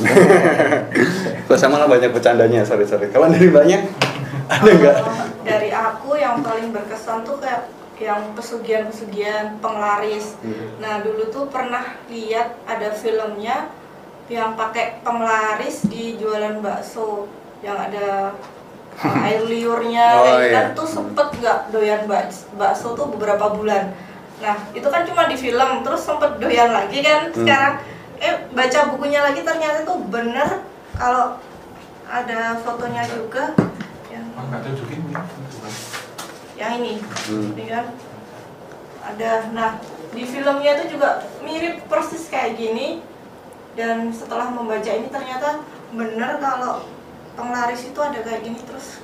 Gua 1.45 1.57
sama 1.61 1.77
lah 1.77 1.85
banyak 1.85 2.09
bercandanya, 2.09 2.61
sorry 2.61 2.85
sorry. 2.85 3.07
Kalau 3.07 3.27
dari 3.27 3.49
banyak 3.49 3.81
ada 4.53 4.69
nggak? 4.69 4.97
Dari 5.41 5.69
aku 5.69 6.13
yang 6.13 6.39
paling 6.39 6.69
berkesan 6.69 7.23
tuh 7.23 7.37
kayak 7.37 7.67
yang 7.97 8.31
pesugihan-pesugihan 8.31 9.57
penglaris. 9.57 10.37
Hmm. 10.39 10.77
Nah 10.77 11.01
dulu 11.01 11.27
tuh 11.27 11.49
pernah 11.49 11.97
lihat 12.07 12.53
ada 12.63 12.93
filmnya 12.93 13.73
yang 14.27 14.53
pakai 14.53 15.01
penglaris 15.01 15.81
di 15.83 16.13
jualan 16.15 16.59
bakso 16.59 17.25
yang 17.59 17.79
ada 17.79 18.37
air 19.25 19.41
liurnya 19.41 20.07
Oh, 20.11 20.21
kayak 20.21 20.35
gitu 20.35 20.45
iya. 20.45 20.53
kan 20.53 20.67
tuh 20.73 20.87
sempet 20.87 21.27
nggak 21.37 21.59
doyan 21.69 22.01
bak- 22.05 22.45
bakso 22.53 22.93
tuh 22.93 23.09
beberapa 23.09 23.49
bulan. 23.49 23.93
Nah 24.37 24.55
itu 24.71 24.85
kan 24.85 25.01
cuma 25.01 25.25
di 25.25 25.33
film 25.33 25.81
terus 25.81 26.01
sempet 26.01 26.37
doyan 26.37 26.69
lagi 26.69 27.01
kan 27.01 27.29
Hmm. 27.29 27.37
sekarang 27.37 27.73
eh 28.17 28.35
baca 28.49 28.79
bukunya 28.89 29.21
lagi 29.21 29.41
ternyata 29.41 29.81
tuh 29.81 30.01
bener 30.07 30.65
kalau 30.93 31.37
ada 32.03 32.57
fotonya 32.57 33.05
juga 33.05 33.53
yang 34.09 34.25
nih. 34.25 35.17
yang 36.55 36.71
ini 36.75 36.93
Hmm. 37.27 37.53
ini 37.53 37.63
kan 37.67 37.85
ada 39.03 39.31
nah 39.51 39.71
di 40.09 40.23
filmnya 40.23 40.71
itu 40.75 40.97
juga 40.97 41.21
mirip 41.39 41.85
persis 41.85 42.25
kayak 42.25 42.57
gini 42.57 43.05
dan 43.77 44.09
setelah 44.09 44.49
membaca 44.49 44.89
ini 44.89 45.05
ternyata 45.07 45.61
bener 45.91 46.41
kalau 46.41 46.89
penglaris 47.33 47.85
itu 47.85 47.99
ada 48.01 48.17
kayak 48.17 48.41
gini 48.41 48.57
terus 48.65 48.97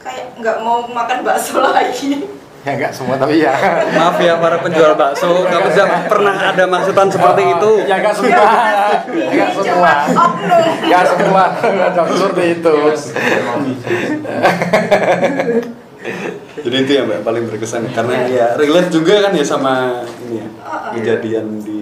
kayak 0.00 0.32
nggak 0.40 0.64
mau 0.64 0.88
makan 0.88 1.20
bakso 1.20 1.60
lagi 1.76 2.24
Ya 2.66 2.74
enggak 2.74 2.90
semua 2.90 3.14
tapi 3.14 3.38
ya. 3.38 3.54
Maaf 3.94 4.18
ya 4.18 4.42
para 4.42 4.58
penjual 4.58 4.98
bakso, 4.98 5.46
nggak 5.46 5.62
bisa 5.70 5.82
pernah 6.10 6.34
ada 6.34 6.66
maksudan 6.66 7.06
seperti 7.06 7.42
itu. 7.46 7.70
Ya 7.86 8.02
enggak 8.02 8.14
semua. 8.18 8.42
Ya 9.06 9.26
enggak 9.30 9.50
Ini 9.54 9.62
semua. 9.62 9.92
Enggak 10.82 11.04
semua. 11.14 11.44
Enggak 11.62 12.06
seperti 12.10 12.42
itu. 12.58 12.74
Jadi 16.66 16.76
itu 16.82 16.92
ya 16.98 17.02
mbak 17.06 17.22
paling 17.22 17.46
berkesan 17.46 17.86
karena 17.94 18.26
ya 18.26 18.46
relate 18.58 18.90
juga 18.90 19.22
kan 19.22 19.32
ya 19.38 19.46
sama 19.46 20.02
ini 20.26 20.42
ya 20.42 20.46
kejadian 20.98 21.62
di. 21.62 21.78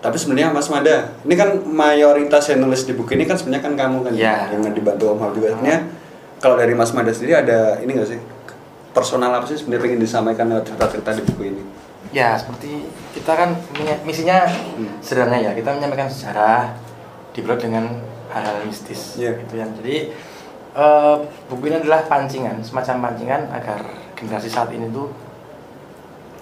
Tapi 0.00 0.14
sebenarnya 0.16 0.54
Mas 0.54 0.70
Mada, 0.72 1.20
ini 1.26 1.34
kan 1.36 1.58
mayoritas 1.66 2.48
yang 2.48 2.64
nulis 2.64 2.86
di 2.86 2.94
buku 2.96 3.18
ini 3.18 3.28
kan 3.28 3.34
sebenarnya 3.36 3.66
kan 3.66 3.74
kamu 3.76 4.08
kan 4.08 4.12
Iya. 4.14 4.54
yang 4.56 4.72
dibantu 4.72 5.10
Om 5.12 5.20
Hal 5.20 5.30
juga. 5.36 5.52
Sebenarnya 5.52 5.80
kalau 6.40 6.56
dari 6.56 6.72
Mas 6.72 6.94
Mada 6.96 7.12
sendiri 7.12 7.34
ada 7.36 7.76
ini 7.82 7.92
nggak 7.92 8.08
sih 8.08 8.37
personal 8.90 9.30
apa 9.30 9.46
sih 9.46 9.56
sebenarnya 9.56 9.94
ingin 9.94 10.02
disampaikan 10.02 10.48
lewat 10.48 10.64
cerita-cerita 10.66 11.10
di 11.14 11.22
buku 11.24 11.42
ini? 11.46 11.62
Ya, 12.08 12.34
seperti 12.34 12.84
kita 13.12 13.32
kan 13.32 13.50
misinya 14.02 14.48
Hmm. 14.48 14.96
sederhana 14.98 15.36
ya, 15.36 15.52
kita 15.52 15.70
menyampaikan 15.70 16.08
sejarah 16.08 16.72
dibalut 17.32 17.60
dengan 17.60 17.84
hal-hal 18.28 18.64
mistis. 18.64 19.16
Iya. 19.16 19.36
Gitu 19.38 19.54
ya. 19.54 19.66
Jadi 19.76 19.96
eh, 20.68 21.16
buku 21.48 21.64
ini 21.66 21.76
adalah 21.76 22.06
pancingan, 22.06 22.62
semacam 22.62 23.10
pancingan 23.10 23.50
agar 23.50 23.82
generasi 24.14 24.46
saat 24.46 24.70
ini 24.70 24.86
tuh 24.88 25.10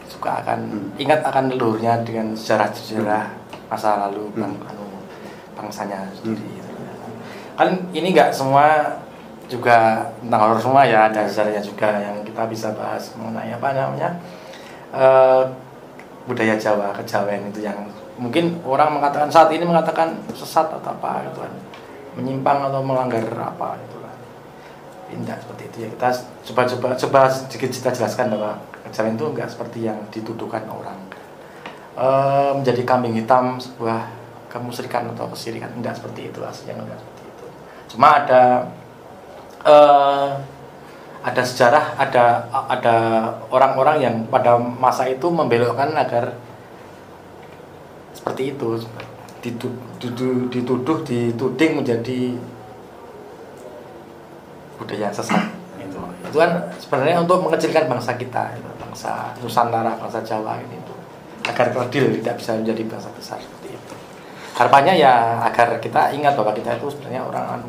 suka 0.06 0.44
akan 0.44 0.60
Hmm. 0.66 0.88
ingat 0.96 1.24
akan 1.24 1.50
leluhurnya 1.50 2.04
dengan 2.04 2.30
sejarah-sejarah 2.32 3.32
masa 3.66 3.96
lalu 4.06 4.28
bang, 4.34 4.52
Hmm. 4.52 4.68
anu, 4.68 4.86
bangsanya 5.54 6.04
sendiri. 6.12 6.46
gitu 6.52 6.62
ya. 6.62 6.64
Kan 7.56 7.68
ini 7.90 8.12
nggak 8.12 8.30
semua 8.30 8.98
juga 9.46 10.10
tentang 10.18 10.40
horor 10.42 10.58
semua 10.58 10.82
ya, 10.82 11.06
ada 11.06 11.22
sejarahnya 11.26 11.62
juga 11.62 11.88
yang 12.02 12.16
kita 12.26 12.42
bisa 12.50 12.74
bahas 12.74 13.14
mengenai 13.14 13.54
apa 13.54 13.68
namanya 13.70 14.10
eh, 14.90 15.42
budaya 16.26 16.58
Jawa, 16.58 16.90
kejawen 16.98 17.54
itu 17.54 17.62
yang 17.62 17.86
mungkin 18.18 18.58
orang 18.66 18.98
mengatakan 18.98 19.30
saat 19.30 19.52
ini 19.54 19.62
mengatakan 19.62 20.18
sesat 20.34 20.66
atau 20.66 20.90
apa 20.90 21.22
gitu 21.30 21.38
kan, 21.44 21.52
menyimpang 22.18 22.66
atau 22.66 22.82
melanggar 22.82 23.22
apa 23.38 23.78
gitu 23.86 23.96
kan. 24.02 24.16
Tidak 25.06 25.38
seperti 25.46 25.62
itu. 25.70 25.76
Ya 25.86 25.88
kita 25.94 26.08
coba 26.50 26.96
coba 26.98 27.20
sedikit 27.30 27.70
kita 27.70 27.90
jelaskan 27.94 28.34
bahwa 28.34 28.58
kejawen 28.88 29.14
itu 29.14 29.26
enggak 29.30 29.48
seperti 29.52 29.78
yang 29.86 29.98
dituduhkan 30.10 30.66
orang. 30.66 30.98
Eh, 31.96 32.50
menjadi 32.58 32.82
kambing 32.82 33.14
hitam 33.14 33.62
sebuah 33.62 34.10
kemusyrikan 34.50 35.06
atau 35.14 35.30
kesirikan. 35.30 35.70
Tidak 35.78 35.94
seperti 35.94 36.34
itu 36.34 36.40
aslinya 36.42 36.82
enggak 36.82 36.98
seperti 36.98 37.22
itu. 37.22 37.46
Cuma 37.94 38.08
ada 38.24 38.66
eh 39.66 40.28
ada 41.26 41.42
sejarah 41.42 41.98
ada 41.98 42.46
ada 42.70 42.96
orang-orang 43.50 43.96
yang 43.98 44.14
pada 44.30 44.54
masa 44.62 45.10
itu 45.10 45.26
membelokkan 45.26 45.90
agar 45.98 46.38
seperti 48.14 48.54
itu. 48.54 48.78
Dituduh, 49.42 50.50
dituduh, 50.50 50.98
dituding 51.06 51.78
menjadi 51.78 52.34
budaya 54.78 55.10
sesat. 55.10 55.50
Itu. 55.78 55.98
Itu 56.26 56.36
kan 56.38 56.66
sebenarnya 56.78 57.22
untuk 57.22 57.42
mengecilkan 57.46 57.86
bangsa 57.86 58.18
kita 58.18 58.58
itu, 58.58 58.70
bangsa 58.78 59.34
Nusantara 59.38 59.94
bangsa 59.98 60.22
Jawa 60.22 60.58
ini 60.62 60.78
itu. 60.78 60.94
Agar 61.46 61.70
kerdil 61.70 62.18
tidak 62.22 62.42
bisa 62.42 62.58
menjadi 62.58 62.82
bangsa 62.90 63.10
besar 63.14 63.38
seperti 63.38 63.78
itu. 63.78 63.94
Harapannya 64.58 64.98
ya 64.98 65.42
agar 65.46 65.78
kita 65.78 66.10
ingat 66.10 66.34
bahwa 66.34 66.50
kita 66.50 66.74
itu 66.74 66.90
sebenarnya 66.90 67.22
orang 67.22 67.44
anu, 67.60 67.68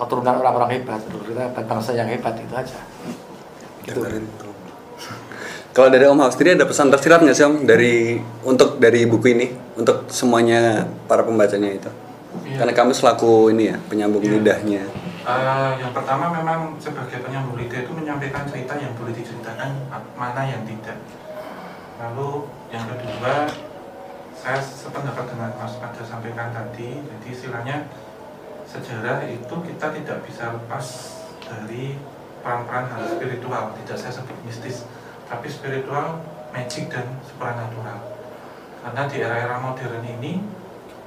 keturunan 0.00 0.40
orang-orang 0.40 0.80
hebat 0.80 1.00
kita 1.04 1.60
bangsa 1.68 1.90
yang 1.92 2.08
hebat 2.08 2.34
itu 2.40 2.54
aja 2.56 2.80
Gitu. 3.80 4.00
Kalau 5.70 5.88
dari 5.88 6.04
Om 6.04 6.18
Haus 6.18 6.34
sendiri 6.34 6.58
ada 6.58 6.66
pesan 6.66 6.90
tersirat 6.90 7.22
nggak 7.22 7.36
sih 7.36 7.46
Om 7.46 7.62
dari 7.62 8.18
untuk 8.42 8.82
dari 8.82 9.06
buku 9.06 9.26
ini 9.30 9.46
untuk 9.78 10.10
semuanya 10.10 10.84
para 11.06 11.22
pembacanya 11.22 11.70
itu? 11.70 11.90
Iya. 12.42 12.62
Karena 12.62 12.72
kami 12.74 12.92
selaku 12.92 13.54
ini 13.54 13.70
ya 13.70 13.76
penyambung 13.86 14.22
Iya. 14.22 14.34
lidahnya. 14.36 14.82
Eh, 15.20 15.72
yang 15.78 15.92
pertama 15.94 16.32
memang 16.34 16.74
sebagai 16.82 17.22
penyambung 17.22 17.54
lidah 17.54 17.86
itu 17.86 17.92
menyampaikan 17.94 18.42
cerita 18.50 18.74
yang 18.82 18.90
boleh 18.98 19.14
diceritakan, 19.14 19.70
mana 20.18 20.42
yang 20.42 20.66
tidak. 20.66 20.98
Lalu 22.02 22.50
yang 22.74 22.84
kedua, 22.90 23.46
saya 24.34 24.58
sependapat 24.58 25.24
dengan 25.30 25.54
Mas 25.54 25.76
Pada 25.78 26.02
sampaikan 26.02 26.50
tadi, 26.50 26.98
jadi 26.98 27.26
istilahnya 27.30 27.76
sejarah 28.70 29.26
itu 29.26 29.54
kita 29.66 29.86
tidak 29.90 30.18
bisa 30.22 30.54
lepas 30.54 30.86
dari 31.42 31.98
peran-peran 32.46 32.86
hal 32.86 33.02
spiritual, 33.18 33.74
tidak 33.82 33.96
saya 33.98 34.12
sebut 34.14 34.38
mistis, 34.46 34.86
tapi 35.26 35.50
spiritual, 35.50 36.22
magic 36.54 36.86
dan 36.86 37.18
supranatural. 37.26 37.98
Karena 38.80 39.02
di 39.10 39.16
era-era 39.18 39.58
modern 39.58 40.06
ini 40.06 40.38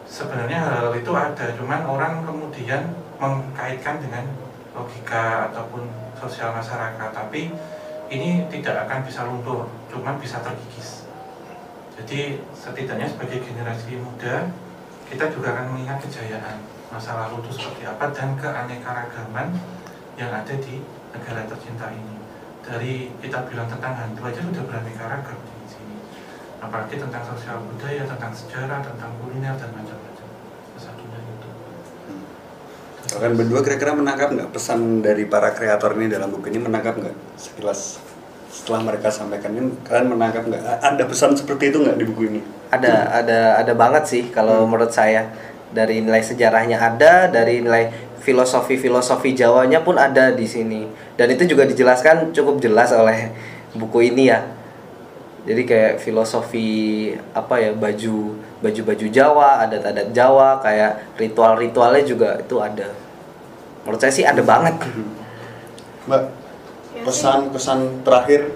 sebenarnya 0.04 0.60
hal 0.60 0.92
itu 0.92 1.12
ada, 1.16 1.56
cuman 1.56 1.88
orang 1.88 2.28
kemudian 2.28 2.92
mengkaitkan 3.18 4.04
dengan 4.04 4.28
logika 4.76 5.48
ataupun 5.50 5.88
sosial 6.20 6.52
masyarakat, 6.52 7.10
tapi 7.16 7.48
ini 8.12 8.44
tidak 8.52 8.86
akan 8.86 9.08
bisa 9.08 9.24
luntur, 9.24 9.72
cuman 9.88 10.20
bisa 10.20 10.44
terkikis. 10.44 11.08
Jadi 11.96 12.44
setidaknya 12.52 13.08
sebagai 13.08 13.40
generasi 13.40 13.96
muda 13.96 14.52
kita 15.08 15.30
juga 15.30 15.54
akan 15.56 15.78
mengingat 15.78 16.02
kejayaan 16.04 16.73
masa 16.94 17.18
lalu 17.26 17.42
itu 17.42 17.58
seperti 17.58 17.90
apa 17.90 18.14
dan 18.14 18.38
keanekaragaman 18.38 19.58
yang 20.14 20.30
ada 20.30 20.54
di 20.54 20.78
negara 21.10 21.42
tercinta 21.50 21.90
ini. 21.90 22.22
Dari 22.62 23.10
kita 23.18 23.50
bilang 23.50 23.66
tentang 23.66 23.98
hantu 23.98 24.22
aja 24.30 24.40
sudah 24.46 24.64
beraneka 24.70 25.04
ragam 25.10 25.36
di 25.42 25.68
sini. 25.68 25.98
Apalagi 26.62 26.96
tentang 27.02 27.26
sosial 27.26 27.66
budaya, 27.66 28.06
tentang 28.06 28.32
sejarah, 28.32 28.80
tentang 28.86 29.12
kuliner 29.20 29.58
dan 29.58 29.70
macam-macam. 29.74 30.28
Salah 30.78 30.94
Satunya 30.94 31.20
itu. 31.20 31.50
Kalian 33.04 33.34
berdua 33.36 33.60
kira-kira 33.66 33.92
menangkap 33.98 34.30
nggak 34.32 34.50
pesan 34.54 35.02
dari 35.02 35.26
para 35.28 35.52
kreator 35.52 35.98
ini 35.98 36.08
dalam 36.08 36.30
buku 36.30 36.54
ini 36.54 36.62
menangkap 36.62 36.96
nggak 36.96 37.18
sekilas 37.36 38.00
setelah 38.54 38.86
mereka 38.86 39.10
sampaikan 39.10 39.52
ini 39.52 39.76
kalian 39.84 40.14
menangkap 40.14 40.46
nggak 40.46 40.64
ada 40.80 41.04
pesan 41.04 41.36
seperti 41.36 41.74
itu 41.74 41.84
nggak 41.84 41.98
di 42.00 42.06
buku 42.06 42.22
ini? 42.32 42.42
ada 42.74 43.22
ada 43.22 43.40
ada 43.62 43.74
banget 43.78 44.04
sih 44.10 44.24
kalau 44.34 44.66
menurut 44.66 44.90
saya 44.90 45.30
dari 45.74 46.06
nilai 46.06 46.22
sejarahnya 46.22 46.78
ada 46.78 47.28
dari 47.28 47.66
nilai 47.66 47.90
filosofi 48.24 48.80
filosofi 48.80 49.36
Jawanya 49.36 49.84
pun 49.84 50.00
ada 50.00 50.32
di 50.32 50.48
sini. 50.48 50.88
Dan 51.20 51.34
itu 51.34 51.44
juga 51.50 51.68
dijelaskan 51.68 52.32
cukup 52.32 52.64
jelas 52.64 52.96
oleh 52.96 53.34
buku 53.76 54.14
ini 54.14 54.32
ya. 54.32 54.48
Jadi 55.44 55.68
kayak 55.68 56.00
filosofi 56.00 57.12
apa 57.36 57.60
ya 57.60 57.76
baju 57.76 58.40
baju 58.64 58.82
baju 58.88 59.06
Jawa 59.12 59.68
adat-adat 59.68 60.16
Jawa 60.16 60.64
kayak 60.64 61.20
ritual-ritualnya 61.20 62.04
juga 62.08 62.30
itu 62.40 62.56
ada. 62.64 62.96
Menurut 63.84 64.00
saya 64.00 64.14
sih 64.16 64.24
ada 64.24 64.40
banget. 64.40 64.80
Mbak, 66.08 66.24
pesan-pesan 67.04 68.08
terakhir 68.08 68.56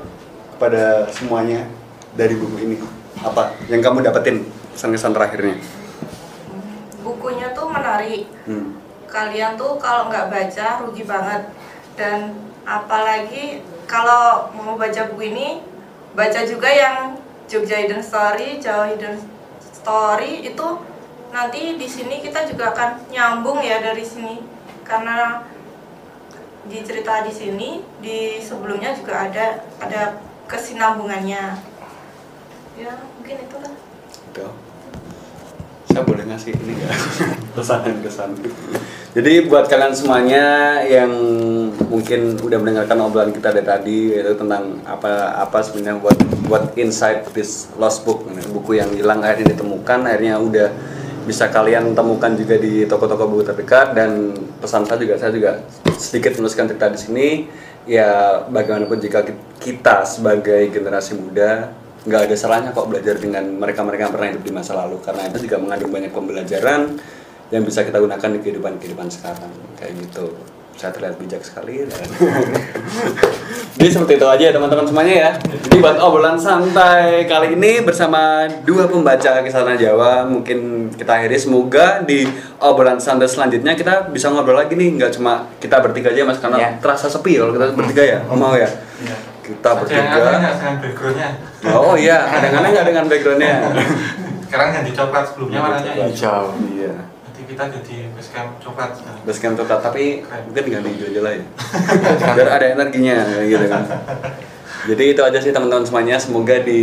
kepada 0.56 1.12
semuanya 1.12 1.68
dari 2.16 2.40
buku 2.40 2.56
ini. 2.64 2.80
Apa 3.20 3.52
yang 3.68 3.84
kamu 3.84 4.08
dapetin 4.08 4.48
pesan-pesan 4.72 5.12
terakhirnya? 5.12 5.60
Menarik 7.88 8.28
Hmm. 8.44 8.76
kalian 9.08 9.56
tuh 9.56 9.80
kalau 9.80 10.12
nggak 10.12 10.28
baca 10.28 10.84
rugi 10.84 11.08
banget. 11.08 11.48
Dan 11.96 12.36
apalagi 12.68 13.64
kalau 13.88 14.52
mau 14.52 14.76
baca 14.76 15.08
buku 15.08 15.32
ini 15.32 15.64
baca 16.12 16.44
juga 16.44 16.68
yang 16.68 17.16
Jogja 17.48 17.80
Hidden 17.80 18.04
Story, 18.04 18.60
Jawa 18.60 18.92
Hidden 18.92 19.16
Story 19.64 20.44
itu 20.44 20.68
nanti 21.32 21.80
di 21.80 21.88
sini 21.88 22.20
kita 22.20 22.44
juga 22.44 22.76
akan 22.76 23.08
nyambung 23.08 23.64
ya 23.64 23.80
dari 23.80 24.04
sini. 24.04 24.44
Karena 24.84 25.48
di 26.68 26.84
cerita 26.84 27.24
di 27.24 27.32
sini 27.32 27.80
di 28.04 28.44
sebelumnya 28.44 28.92
juga 28.92 29.32
ada 29.32 29.64
ada 29.80 30.20
kesinambungannya. 30.52 31.56
Ya 32.76 32.92
mungkin 33.16 33.36
itulah. 33.48 33.74
Gitu. 34.12 34.67
Saya 35.88 36.04
boleh 36.04 36.24
ngasih 36.28 36.52
ini 36.54 36.74
nggak? 36.78 36.92
pesan 37.58 37.80
dan 37.84 37.98
kesan. 38.06 38.30
Jadi 39.18 39.50
buat 39.50 39.66
kalian 39.66 39.98
semuanya 39.98 40.46
yang 40.86 41.10
mungkin 41.90 42.38
udah 42.38 42.58
mendengarkan 42.62 43.02
obrolan 43.02 43.34
kita 43.34 43.50
dari 43.50 43.66
tadi 43.66 43.98
yaitu 44.14 44.38
tentang 44.38 44.78
apa 44.86 45.42
apa 45.42 45.58
sebenarnya 45.66 45.98
buat 45.98 46.18
buat 46.46 46.64
inside 46.78 47.26
this 47.34 47.72
lost 47.82 48.06
book 48.06 48.28
buku 48.54 48.78
yang 48.78 48.94
hilang 48.94 49.26
akhirnya 49.26 49.58
ditemukan 49.58 50.06
akhirnya 50.06 50.38
udah 50.38 50.70
bisa 51.26 51.50
kalian 51.50 51.92
temukan 51.98 52.38
juga 52.38 52.56
di 52.62 52.88
toko-toko 52.88 53.28
buku 53.28 53.44
terdekat 53.44 53.98
dan 53.98 54.32
pesan 54.64 54.86
saya 54.86 55.02
juga 55.02 55.16
saya 55.20 55.32
juga 55.34 55.52
sedikit 55.98 56.38
menuliskan 56.40 56.70
cerita 56.72 56.88
di 56.88 57.00
sini 57.02 57.28
ya 57.90 58.44
bagaimanapun 58.48 59.00
jika 59.02 59.28
kita 59.60 60.08
sebagai 60.08 60.72
generasi 60.72 61.20
muda 61.20 61.74
nggak 62.08 62.32
ada 62.32 62.36
salahnya 62.40 62.72
kok 62.72 62.88
belajar 62.88 63.20
dengan 63.20 63.44
mereka-mereka 63.60 64.08
yang 64.08 64.14
pernah 64.16 64.28
hidup 64.32 64.44
di 64.44 64.54
masa 64.56 64.80
lalu. 64.80 64.98
Karena 65.04 65.28
itu 65.28 65.44
juga 65.44 65.60
mengandung 65.60 65.92
banyak 65.92 66.12
pembelajaran 66.16 66.96
yang 67.48 67.64
bisa 67.64 67.84
kita 67.84 68.00
gunakan 68.00 68.30
di 68.32 68.40
kehidupan 68.40 68.80
kehidupan 68.80 69.12
sekarang. 69.12 69.52
Kayak 69.76 70.08
gitu. 70.08 70.32
Saya 70.78 70.94
terlihat 70.94 71.18
bijak 71.18 71.42
sekali 71.42 71.90
dan 71.90 72.06
jadi 73.82 73.90
seperti 73.90 74.14
itu 74.22 74.28
aja 74.30 74.44
ya 74.46 74.54
teman-teman 74.54 74.86
semuanya 74.86 75.16
ya. 75.18 75.32
Jadi 75.66 75.78
buat 75.82 75.98
obrolan 75.98 76.38
santai 76.38 77.26
kali 77.26 77.58
ini 77.58 77.82
bersama 77.82 78.46
dua 78.62 78.86
pembaca 78.86 79.42
kisah 79.42 79.66
tanah 79.66 79.74
Jawa 79.74 80.30
mungkin 80.30 80.90
kita 80.94 81.18
akhiri. 81.18 81.34
Semoga 81.34 82.06
di 82.06 82.30
obrolan 82.62 83.02
santai 83.02 83.26
selanjutnya 83.26 83.74
kita 83.74 84.14
bisa 84.14 84.30
ngobrol 84.30 84.62
lagi 84.62 84.78
nih. 84.78 85.02
Nggak 85.02 85.18
cuma 85.18 85.50
kita 85.58 85.82
bertiga 85.82 86.14
aja 86.14 86.22
mas 86.30 86.38
karena 86.38 86.58
Ya. 86.58 86.70
terasa 86.78 87.10
sepi 87.10 87.42
kalau 87.42 87.58
kita 87.58 87.74
bertiga 87.74 88.04
ya. 88.06 88.20
Om 88.30 88.38
mau 88.38 88.54
ya? 88.54 88.70
Iya. 89.02 89.18
Kita 89.48 89.70
yang 89.70 89.80
bertiga 89.80 90.20
dengan 90.36 90.76
backgroundnya? 90.78 91.30
oh 91.72 91.96
iya 91.96 92.18
ada 92.28 92.44
yang 92.44 92.56
aneh 92.60 92.70
nggak 92.70 92.86
dengan 92.86 93.06
backgroundnya 93.08 93.54
Sekarang 94.48 94.68
ganti 94.72 94.92
coklat 94.92 95.24
sebelumnya 95.28 95.60
warnanya 95.60 95.92
hijau 96.08 96.44
iya 96.70 96.96
Nanti 97.24 97.42
kita 97.44 97.64
jadi 97.68 97.98
basecamp 98.12 98.50
coklat. 98.60 98.90
sekarang. 98.94 99.20
basecamp 99.24 99.56
tetap 99.56 99.80
tapi 99.82 100.04
mungkin 100.24 100.64
ganti 100.70 100.90
hijau 100.94 101.08
aja 101.08 101.22
lah 101.22 101.34
ya 101.34 101.44
biar 102.36 102.48
ada 102.52 102.66
energinya 102.74 103.18
gitu 103.44 103.66
kan 103.66 103.84
Jadi 104.88 105.04
itu 105.12 105.20
aja 105.20 105.36
sih 105.36 105.52
teman-teman 105.52 105.84
semuanya. 105.84 106.16
Semoga 106.16 106.64
di 106.64 106.80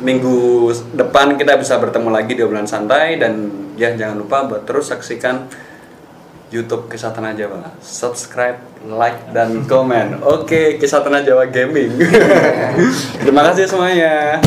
minggu 0.00 0.72
depan 0.96 1.36
kita 1.36 1.60
bisa 1.60 1.76
bertemu 1.76 2.08
lagi 2.08 2.32
di 2.32 2.40
obrolan 2.40 2.64
santai 2.64 3.20
dan 3.20 3.44
ya 3.76 3.92
jangan 3.92 4.16
lupa 4.16 4.48
buat 4.48 4.64
terus 4.64 4.88
saksikan 4.88 5.44
YouTube 6.50 6.90
Kisah 6.90 7.14
Tanah 7.14 7.30
Jawa. 7.38 7.70
Subscribe, 7.78 8.58
like 8.90 9.30
dan 9.30 9.62
komen. 9.70 10.18
Oke, 10.26 10.82
Kisah 10.82 10.98
Tanah 10.98 11.22
Jawa 11.22 11.46
Gaming. 11.46 11.94
Terima 13.22 13.46
kasih 13.46 13.70
semuanya. 13.70 14.42